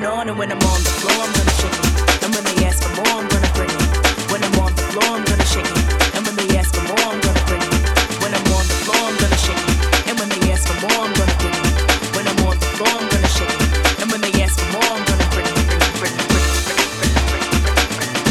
and 0.00 0.08
on, 0.08 0.28
and 0.30 0.38
when 0.38 0.50
I'm 0.50 0.58
on 0.58 0.80
the 0.82 0.88
floor, 1.00 1.12
I'm 1.12 1.32
gonna 1.36 1.50
shake 1.60 1.76
it. 1.76 2.24
And 2.24 2.32
when 2.34 2.44
they 2.44 2.64
ask 2.64 2.82
for 2.82 2.88
more, 2.96 3.20
I'm 3.20 3.28
gonna 3.28 3.52
bring 3.52 3.68
it. 3.68 4.32
When 4.32 4.42
I'm 4.42 4.58
on 4.64 4.72
the 4.72 4.82
floor, 4.88 5.04
I'm 5.04 5.24
gonna 5.28 5.44
shake 5.44 5.68
it. 5.68 6.16
And 6.16 6.24
when 6.24 6.36
they 6.40 6.56
ask 6.56 6.72
for 6.74 6.80
more, 6.88 7.04
I'm 7.04 7.20
gonna 7.20 7.44
bring 7.44 7.60
it. 7.60 7.84
When 8.24 8.32
I'm 8.32 8.48
on 8.56 8.64
the 8.64 8.76
floor, 8.80 8.96
I'm 8.96 9.16
gonna 9.20 9.36
shake 9.44 9.60
it. 9.60 10.08
And 10.08 10.16
when 10.16 10.28
they 10.32 10.40
ask 10.52 10.64
for 10.68 10.80
more, 10.80 11.04
I'm 11.04 11.12
gonna 11.12 11.36
bring 11.36 11.52
it. 11.52 11.68
When 12.16 12.24
I'm 12.24 12.40
on 12.48 12.56
the 12.56 12.70
floor, 12.80 12.88
I'm 12.96 13.08
gonna 13.12 13.28
shake 13.28 13.52
it. 13.60 14.00
And 14.00 14.08
when 14.08 14.20
they 14.24 14.32
ask 14.40 14.56
for 14.56 14.72
more, 14.72 14.88
I'm 14.88 15.04
gonna 15.04 15.28
bring 15.36 15.52
it. 15.52 15.68
Bring 16.00 16.16
it, 16.16 16.24
bring 16.32 16.48
it, 16.48 16.64
bring 16.96 17.12
it. 17.12 18.24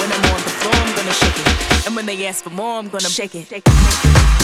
When 0.00 0.08
I'm 0.08 0.24
on 0.24 0.40
the 0.40 0.52
floor, 0.56 0.72
I'm 0.72 0.92
gonna 0.96 1.12
shake 1.20 1.36
it. 1.36 1.84
And 1.84 1.92
when 1.96 2.06
they 2.08 2.16
ask 2.24 2.40
for 2.44 2.48
more, 2.50 2.80
I'm 2.80 2.88
gonna 2.88 3.12
shake 3.12 3.34
it. 3.34 3.44
Shake 3.44 3.68
it, 3.68 3.76
shake 3.76 4.04
it. 4.08 4.39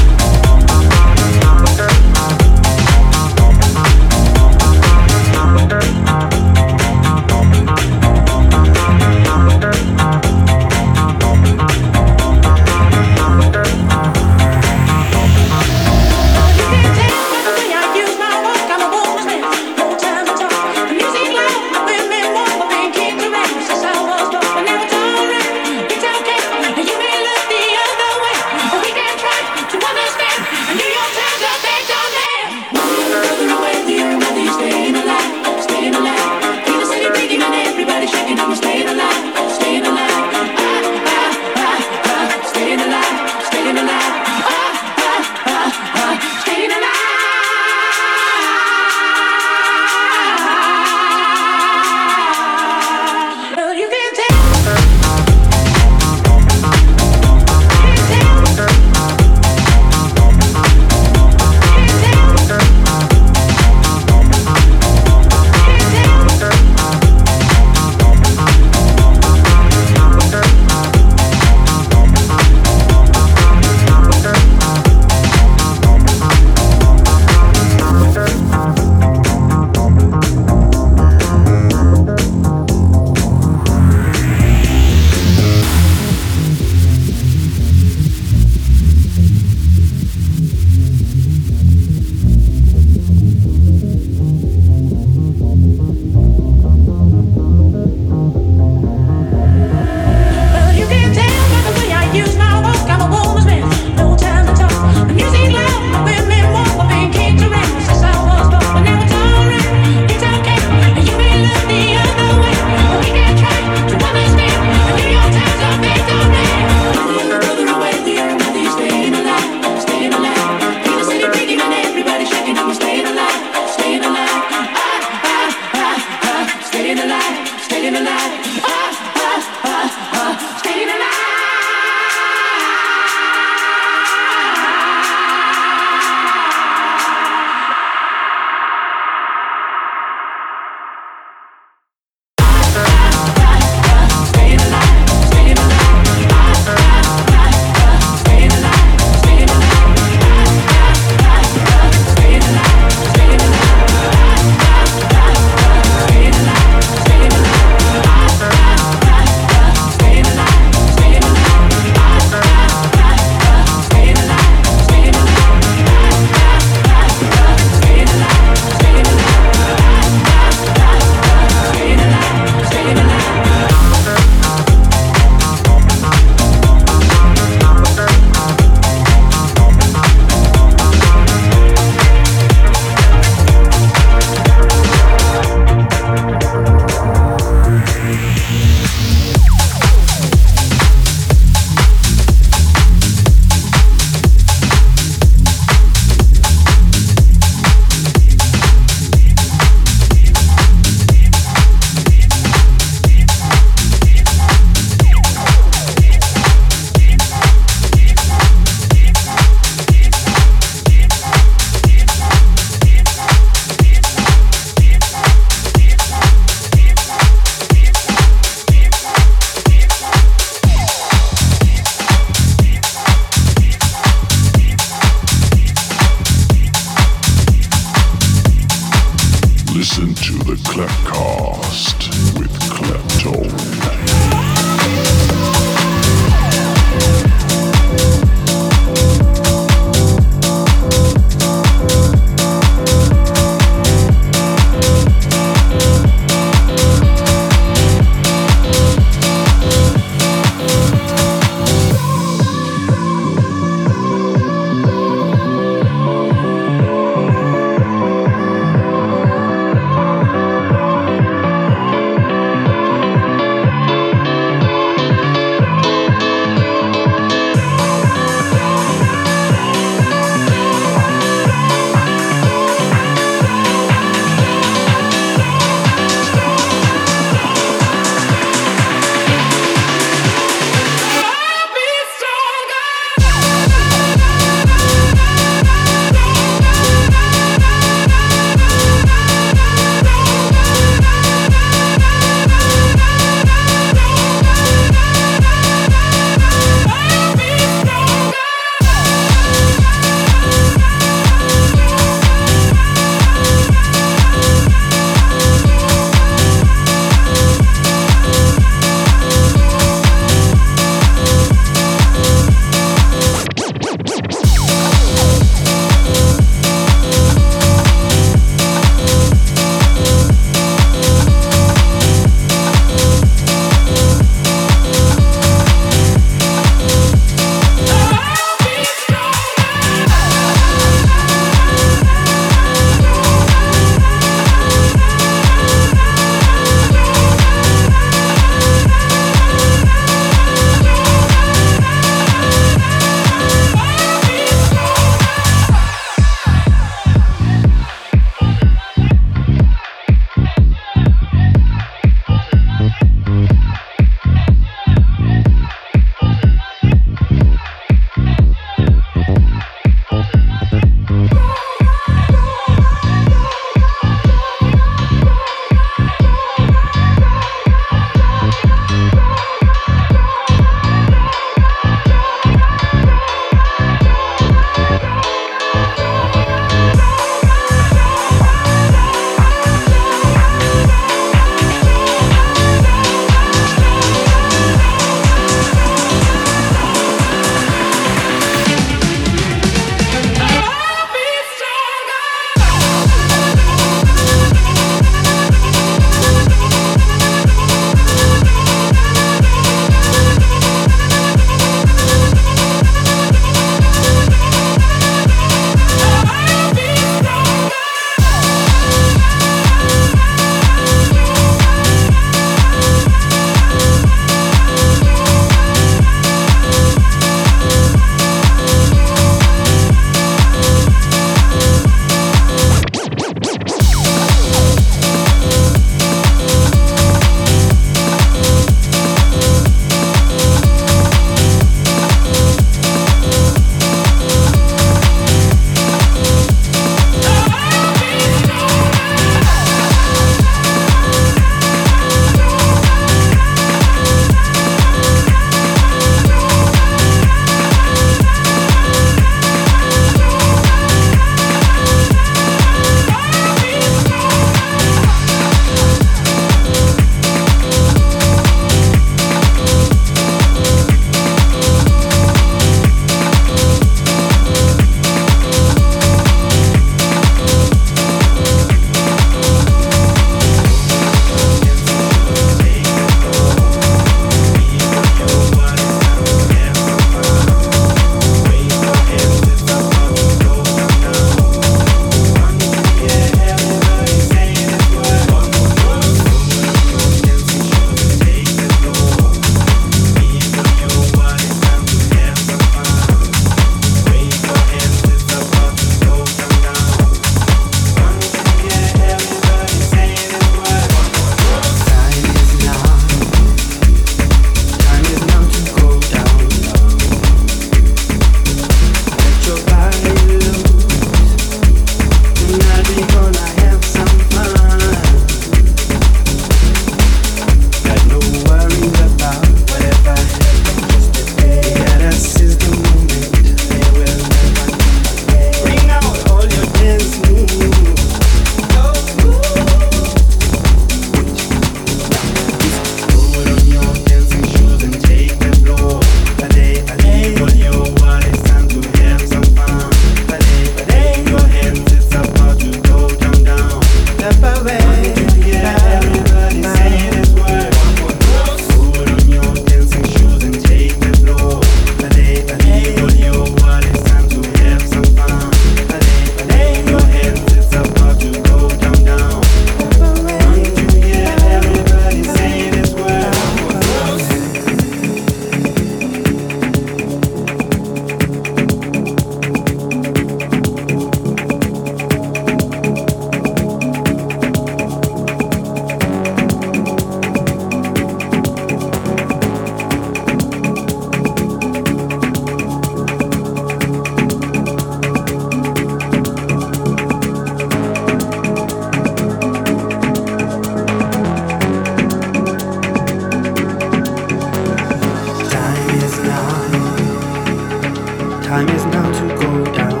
Time 598.54 598.68
is 598.68 598.84
now 598.84 599.10
to 599.18 599.26
go 599.42 599.50
down. 599.74 600.00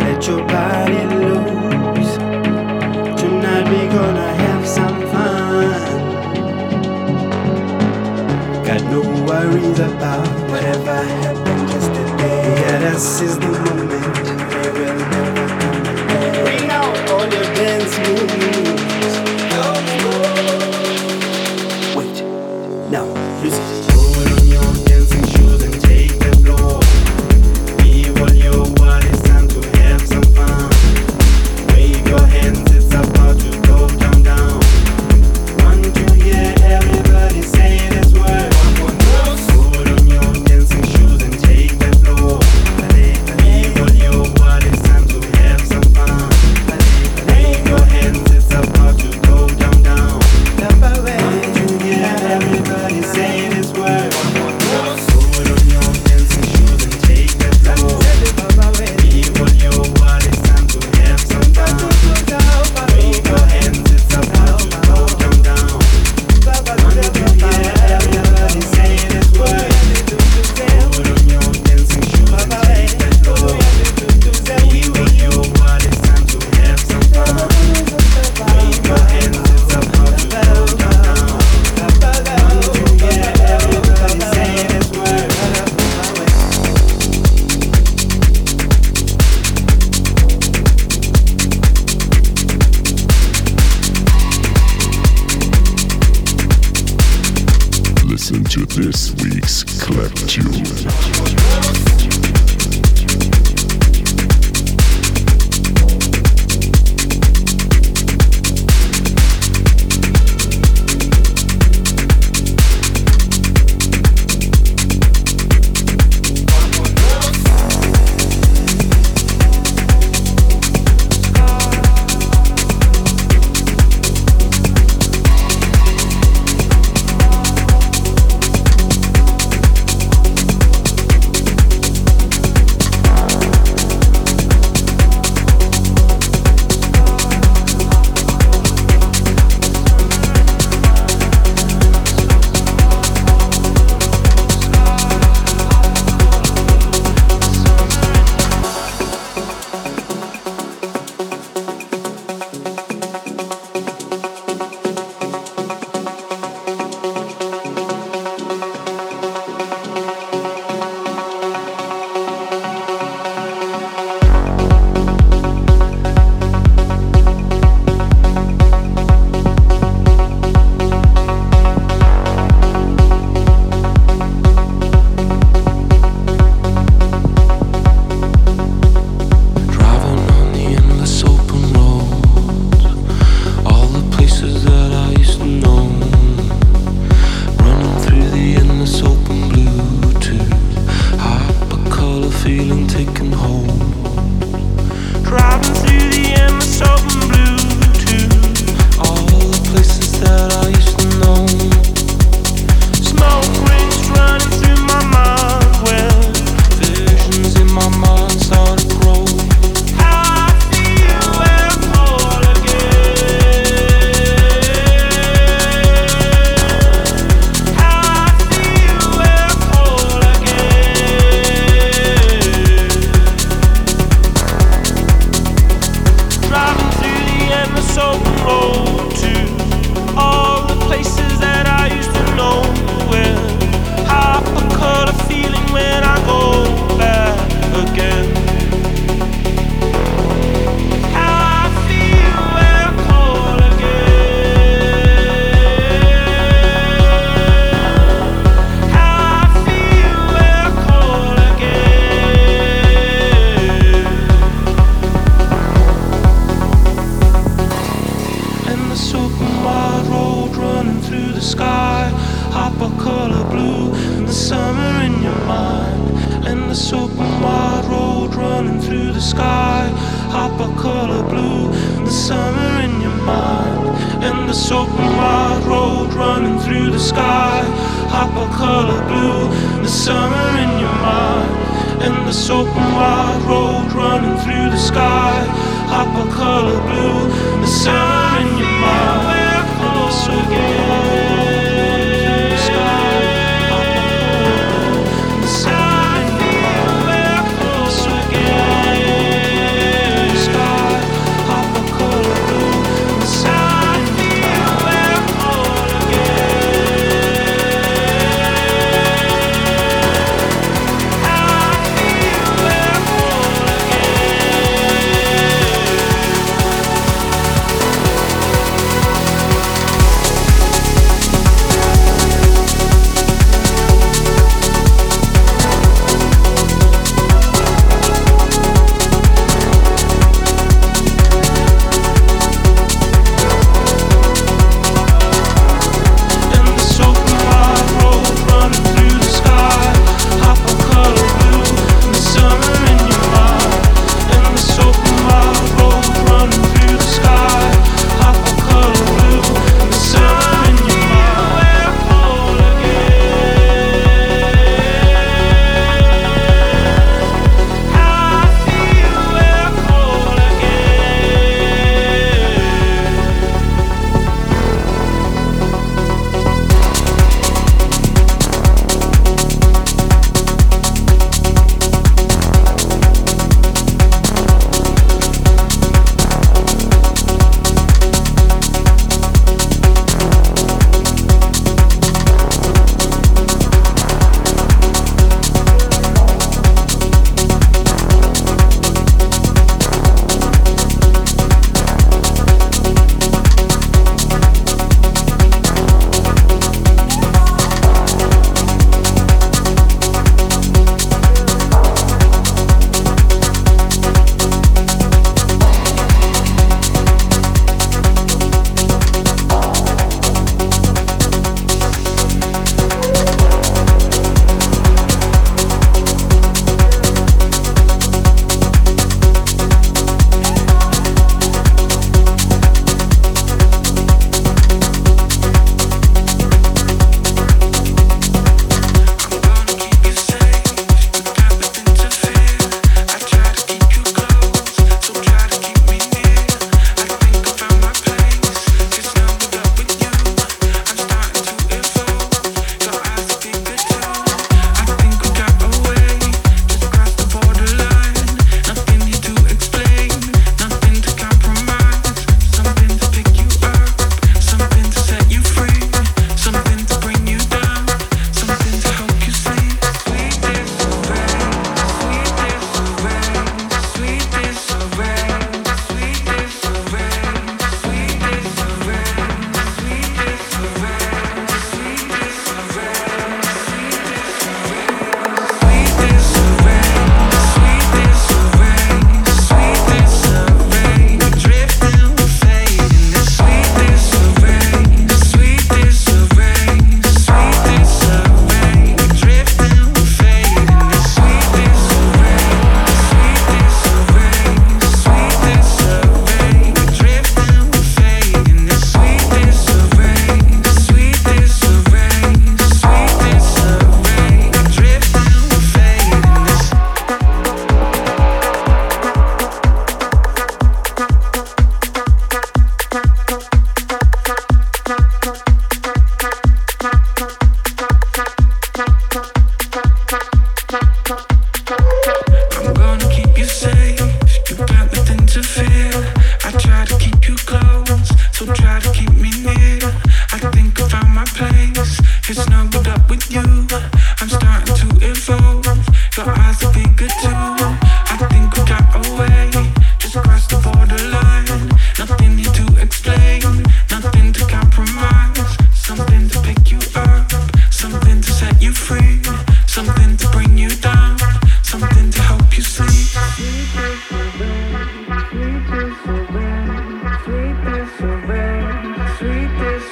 Let 0.00 0.26
your 0.26 0.44
body 0.46 1.02
loose. 1.16 2.14
Tonight 3.18 3.64
we 3.72 3.80
gonna 3.96 4.30
have 4.44 4.68
some 4.68 5.00
fun. 5.12 5.70
Got 8.66 8.82
no 8.92 9.00
worries 9.24 9.78
about 9.78 10.28
whatever 10.50 10.96
happened 11.22 11.68
yesterday. 11.70 12.40
Yeah, 12.60 12.78
this 12.90 13.22
is 13.22 13.38
the 13.38 13.51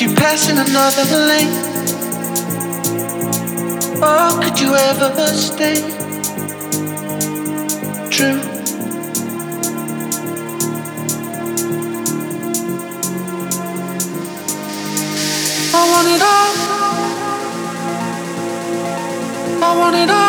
You 0.00 0.14
pass 0.14 0.48
in 0.48 0.56
another 0.56 1.02
lane? 1.26 1.52
Or 4.00 4.40
could 4.40 4.60
you 4.60 4.76
ever 4.76 5.26
stay 5.34 5.80
true? 8.08 8.40
I 15.74 15.82
want 15.90 16.08
it 16.14 16.22
all. 16.22 16.52
I 19.64 19.76
want 19.76 19.96
it 19.96 20.10
all. 20.10 20.27